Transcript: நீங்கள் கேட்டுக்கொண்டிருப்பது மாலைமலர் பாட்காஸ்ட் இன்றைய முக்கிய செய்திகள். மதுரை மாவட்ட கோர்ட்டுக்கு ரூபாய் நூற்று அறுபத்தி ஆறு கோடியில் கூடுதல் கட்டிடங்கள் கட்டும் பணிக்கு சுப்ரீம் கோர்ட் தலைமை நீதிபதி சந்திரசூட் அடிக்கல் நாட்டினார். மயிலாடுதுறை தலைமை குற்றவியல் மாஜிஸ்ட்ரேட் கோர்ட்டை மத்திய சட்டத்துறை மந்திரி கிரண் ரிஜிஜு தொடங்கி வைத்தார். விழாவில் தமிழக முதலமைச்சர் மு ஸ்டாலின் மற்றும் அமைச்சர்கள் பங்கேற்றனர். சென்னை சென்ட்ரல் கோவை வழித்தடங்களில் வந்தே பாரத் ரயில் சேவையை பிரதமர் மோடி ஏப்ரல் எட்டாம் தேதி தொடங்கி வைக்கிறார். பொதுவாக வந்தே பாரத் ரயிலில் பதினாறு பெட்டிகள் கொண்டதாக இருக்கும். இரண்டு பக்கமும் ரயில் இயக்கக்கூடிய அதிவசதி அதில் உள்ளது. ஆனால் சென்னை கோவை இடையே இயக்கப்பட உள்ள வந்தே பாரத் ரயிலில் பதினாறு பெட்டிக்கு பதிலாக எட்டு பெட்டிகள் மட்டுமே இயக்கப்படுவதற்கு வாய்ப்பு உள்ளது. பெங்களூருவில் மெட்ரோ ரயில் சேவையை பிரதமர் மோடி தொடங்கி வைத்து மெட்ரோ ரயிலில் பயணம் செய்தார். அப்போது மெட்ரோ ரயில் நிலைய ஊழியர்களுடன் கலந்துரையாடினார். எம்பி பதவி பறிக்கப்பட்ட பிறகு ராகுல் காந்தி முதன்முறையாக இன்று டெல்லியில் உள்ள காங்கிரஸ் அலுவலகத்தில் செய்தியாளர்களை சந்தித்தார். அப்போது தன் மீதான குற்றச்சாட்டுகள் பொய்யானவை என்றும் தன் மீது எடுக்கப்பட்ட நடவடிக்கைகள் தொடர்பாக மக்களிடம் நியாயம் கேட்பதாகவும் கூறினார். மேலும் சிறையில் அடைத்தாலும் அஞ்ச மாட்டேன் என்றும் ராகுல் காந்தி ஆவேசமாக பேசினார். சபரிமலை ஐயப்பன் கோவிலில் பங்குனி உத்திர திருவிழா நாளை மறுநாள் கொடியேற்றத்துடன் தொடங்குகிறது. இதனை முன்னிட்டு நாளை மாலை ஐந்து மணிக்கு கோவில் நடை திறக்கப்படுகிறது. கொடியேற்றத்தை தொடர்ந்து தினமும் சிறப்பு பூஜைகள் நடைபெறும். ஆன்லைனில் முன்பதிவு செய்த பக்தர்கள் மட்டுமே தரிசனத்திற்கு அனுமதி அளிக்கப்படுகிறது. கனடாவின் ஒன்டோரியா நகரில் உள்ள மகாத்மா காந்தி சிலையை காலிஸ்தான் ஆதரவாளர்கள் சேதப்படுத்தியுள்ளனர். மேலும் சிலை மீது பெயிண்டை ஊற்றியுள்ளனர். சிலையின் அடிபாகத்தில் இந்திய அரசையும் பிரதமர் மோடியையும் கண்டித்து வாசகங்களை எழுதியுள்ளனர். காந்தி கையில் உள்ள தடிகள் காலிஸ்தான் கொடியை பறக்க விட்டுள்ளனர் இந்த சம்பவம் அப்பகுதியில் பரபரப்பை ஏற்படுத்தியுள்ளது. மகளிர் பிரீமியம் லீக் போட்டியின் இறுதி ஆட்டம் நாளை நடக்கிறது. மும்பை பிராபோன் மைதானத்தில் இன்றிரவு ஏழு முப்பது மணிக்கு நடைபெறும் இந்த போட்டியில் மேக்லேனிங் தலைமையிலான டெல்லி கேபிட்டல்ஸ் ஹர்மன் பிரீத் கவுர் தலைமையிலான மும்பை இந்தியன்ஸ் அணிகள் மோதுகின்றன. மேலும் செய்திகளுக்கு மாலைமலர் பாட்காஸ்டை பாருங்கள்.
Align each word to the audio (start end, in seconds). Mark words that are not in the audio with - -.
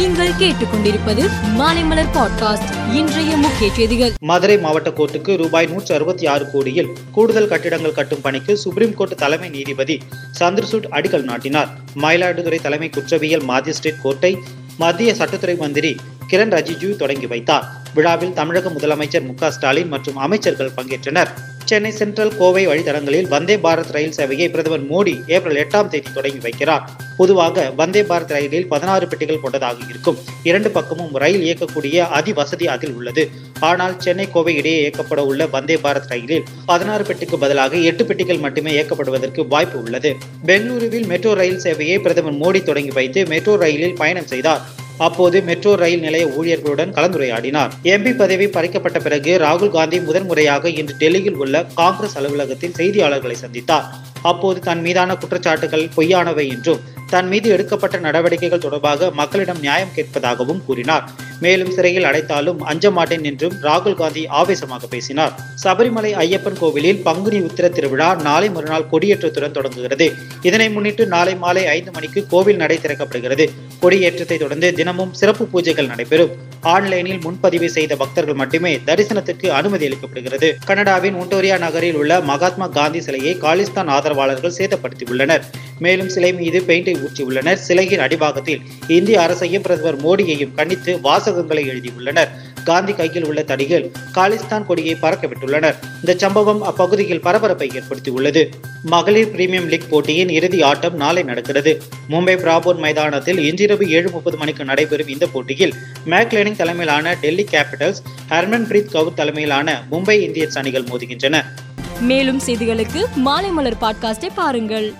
நீங்கள் 0.00 0.32
கேட்டுக்கொண்டிருப்பது 0.32 1.30
மாலைமலர் 1.58 2.06
பாட்காஸ்ட் 2.14 2.94
இன்றைய 2.94 3.36
முக்கிய 3.36 3.74
செய்திகள். 3.74 4.12
மதுரை 4.20 4.58
மாவட்ட 4.58 4.90
கோர்ட்டுக்கு 4.90 5.36
ரூபாய் 5.36 5.66
நூற்று 5.66 5.94
அறுபத்தி 5.94 6.26
ஆறு 6.26 6.50
கோடியில் 6.50 6.88
கூடுதல் 7.10 7.48
கட்டிடங்கள் 7.48 7.92
கட்டும் 7.92 8.20
பணிக்கு 8.20 8.56
சுப்ரீம் 8.56 8.94
கோர்ட் 8.94 9.16
தலைமை 9.16 9.48
நீதிபதி 9.48 10.00
சந்திரசூட் 10.40 10.86
அடிக்கல் 10.90 11.22
நாட்டினார். 11.22 11.68
மயிலாடுதுறை 11.96 12.60
தலைமை 12.60 12.90
குற்றவியல் 12.90 13.42
மாஜிஸ்ட்ரேட் 13.42 14.00
கோர்ட்டை 14.04 14.36
மத்திய 14.78 15.12
சட்டத்துறை 15.12 15.58
மந்திரி 15.58 15.96
கிரண் 16.30 16.54
ரிஜிஜு 16.54 16.96
தொடங்கி 16.96 17.26
வைத்தார். 17.26 17.64
விழாவில் 17.94 18.32
தமிழக 18.32 18.70
முதலமைச்சர் 18.70 19.40
மு 19.40 19.50
ஸ்டாலின் 19.50 19.88
மற்றும் 19.88 20.16
அமைச்சர்கள் 20.16 20.70
பங்கேற்றனர். 20.76 21.28
சென்னை 21.70 21.90
சென்ட்ரல் 21.98 22.32
கோவை 22.38 22.62
வழித்தடங்களில் 22.68 23.28
வந்தே 23.32 23.56
பாரத் 23.64 23.92
ரயில் 23.96 24.14
சேவையை 24.16 24.46
பிரதமர் 24.54 24.86
மோடி 24.92 25.12
ஏப்ரல் 25.34 25.58
எட்டாம் 25.62 25.90
தேதி 25.92 26.10
தொடங்கி 26.14 26.40
வைக்கிறார். 26.46 26.84
பொதுவாக 27.18 27.66
வந்தே 27.80 28.02
பாரத் 28.08 28.32
ரயிலில் 28.36 28.66
பதினாறு 28.72 29.06
பெட்டிகள் 29.08 29.40
கொண்டதாக 29.44 29.78
இருக்கும். 29.88 30.18
இரண்டு 30.42 30.70
பக்கமும் 30.70 31.12
ரயில் 31.22 31.44
இயக்கக்கூடிய 31.48 32.08
அதிவசதி 32.18 32.66
அதில் 32.74 32.94
உள்ளது. 32.98 33.24
ஆனால் 33.70 33.94
சென்னை 33.98 34.26
கோவை 34.34 34.54
இடையே 34.56 34.80
இயக்கப்பட 34.82 35.22
உள்ள 35.30 35.46
வந்தே 35.46 35.76
பாரத் 35.84 36.10
ரயிலில் 36.14 36.44
பதினாறு 36.72 37.04
பெட்டிக்கு 37.04 37.38
பதிலாக 37.38 37.82
எட்டு 37.92 38.06
பெட்டிகள் 38.10 38.44
மட்டுமே 38.46 38.72
இயக்கப்படுவதற்கு 38.78 39.48
வாய்ப்பு 39.54 39.78
உள்ளது. 39.84 40.12
பெங்களூருவில் 40.46 41.08
மெட்ரோ 41.14 41.34
ரயில் 41.42 41.64
சேவையை 41.66 41.98
பிரதமர் 42.06 42.40
மோடி 42.42 42.62
தொடங்கி 42.62 42.94
வைத்து 43.00 43.22
மெட்ரோ 43.34 43.56
ரயிலில் 43.64 43.98
பயணம் 44.02 44.30
செய்தார். 44.34 44.62
அப்போது 45.06 45.36
மெட்ரோ 45.48 45.72
ரயில் 45.82 46.04
நிலைய 46.06 46.24
ஊழியர்களுடன் 46.38 46.94
கலந்துரையாடினார். 46.96 47.72
எம்பி 47.92 48.12
பதவி 48.16 48.46
பறிக்கப்பட்ட 48.56 48.98
பிறகு 49.06 49.32
ராகுல் 49.44 49.74
காந்தி 49.76 50.00
முதன்முறையாக 50.00 50.70
இன்று 50.80 50.94
டெல்லியில் 51.02 51.38
உள்ள 51.44 51.64
காங்கிரஸ் 51.80 52.16
அலுவலகத்தில் 52.18 52.76
செய்தியாளர்களை 52.78 53.36
சந்தித்தார். 53.44 53.86
அப்போது 54.22 54.58
தன் 54.60 54.80
மீதான 54.80 55.16
குற்றச்சாட்டுகள் 55.22 55.86
பொய்யானவை 55.96 56.44
என்றும் 56.54 56.80
தன் 57.10 57.28
மீது 57.28 57.50
எடுக்கப்பட்ட 57.50 57.98
நடவடிக்கைகள் 57.98 58.62
தொடர்பாக 58.64 59.10
மக்களிடம் 59.10 59.60
நியாயம் 59.60 59.92
கேட்பதாகவும் 59.96 60.64
கூறினார். 60.66 61.04
மேலும் 61.40 61.70
சிறையில் 61.70 62.04
அடைத்தாலும் 62.04 62.60
அஞ்ச 62.60 62.90
மாட்டேன் 62.90 63.24
என்றும் 63.24 63.56
ராகுல் 63.62 63.94
காந்தி 63.94 64.26
ஆவேசமாக 64.26 64.86
பேசினார். 64.86 65.34
சபரிமலை 65.64 66.12
ஐயப்பன் 66.24 66.58
கோவிலில் 66.58 67.02
பங்குனி 67.02 67.40
உத்திர 67.40 67.68
திருவிழா 67.68 68.14
நாளை 68.14 68.50
மறுநாள் 68.50 68.88
கொடியேற்றத்துடன் 68.92 69.50
தொடங்குகிறது. 69.50 70.12
இதனை 70.42 70.70
முன்னிட்டு 70.70 71.06
நாளை 71.06 71.36
மாலை 71.36 71.66
ஐந்து 71.66 71.90
மணிக்கு 71.90 72.26
கோவில் 72.26 72.56
நடை 72.56 72.78
திறக்கப்படுகிறது. 72.78 73.48
கொடியேற்றத்தை 73.80 74.38
தொடர்ந்து 74.38 74.74
தினமும் 74.74 75.12
சிறப்பு 75.12 75.46
பூஜைகள் 75.52 75.86
நடைபெறும். 75.86 76.49
ஆன்லைனில் 76.62 77.20
முன்பதிவு 77.22 77.70
செய்த 77.70 77.96
பக்தர்கள் 77.96 78.34
மட்டுமே 78.34 78.76
தரிசனத்திற்கு 78.76 79.46
அனுமதி 79.46 79.88
அளிக்கப்படுகிறது. 79.88 80.54
கனடாவின் 80.64 81.14
ஒன்டோரியா 81.14 81.58
நகரில் 81.58 81.94
உள்ள 81.94 82.20
மகாத்மா 82.20 82.66
காந்தி 82.66 83.00
சிலையை 83.00 83.36
காலிஸ்தான் 83.36 83.86
ஆதரவாளர்கள் 83.86 84.52
சேதப்படுத்தியுள்ளனர். 84.58 85.42
மேலும் 85.78 86.08
சிலை 86.08 86.32
மீது 86.32 86.60
பெயிண்டை 86.60 87.06
ஊற்றியுள்ளனர். 87.06 87.54
சிலையின் 87.54 88.00
அடிபாகத்தில் 88.00 88.60
இந்திய 88.88 89.20
அரசையும் 89.20 89.62
பிரதமர் 89.62 90.02
மோடியையும் 90.04 90.54
கண்டித்து 90.54 90.96
வாசகங்களை 90.96 91.68
எழுதியுள்ளனர். 91.68 92.28
காந்தி 92.64 92.92
கையில் 92.92 93.26
உள்ள 93.26 93.42
தடிகள் 93.42 93.90
காலிஸ்தான் 94.14 94.66
கொடியை 94.66 94.94
பறக்க 94.94 95.26
விட்டுள்ளனர் 95.26 95.74
இந்த 96.00 96.14
சம்பவம் 96.16 96.62
அப்பகுதியில் 96.62 97.20
பரபரப்பை 97.20 97.70
ஏற்படுத்தியுள்ளது. 97.74 98.48
மகளிர் 98.82 99.34
பிரீமியம் 99.36 99.66
லீக் 99.66 99.90
போட்டியின் 99.90 100.28
இறுதி 100.28 100.62
ஆட்டம் 100.62 100.96
நாளை 100.96 101.22
நடக்கிறது. 101.22 101.82
மும்பை 102.10 102.36
பிராபோன் 102.36 102.78
மைதானத்தில் 102.78 103.38
இன்றிரவு 103.38 103.90
ஏழு 103.90 104.10
முப்பது 104.10 104.36
மணிக்கு 104.36 104.64
நடைபெறும் 104.64 105.08
இந்த 105.08 105.26
போட்டியில் 105.26 105.74
மேக்லேனிங் 106.06 106.56
தலைமையிலான 106.56 107.14
டெல்லி 107.14 107.46
கேபிட்டல்ஸ் 107.50 108.02
ஹர்மன் 108.28 108.66
பிரீத் 108.66 108.90
கவுர் 108.90 109.14
தலைமையிலான 109.14 109.82
மும்பை 109.90 110.18
இந்தியன்ஸ் 110.28 110.58
அணிகள் 110.58 110.84
மோதுகின்றன. 110.84 111.44
மேலும் 112.00 112.40
செய்திகளுக்கு 112.46 113.06
மாலைமலர் 113.24 113.76
பாட்காஸ்டை 113.80 114.28
பாருங்கள். 114.34 114.92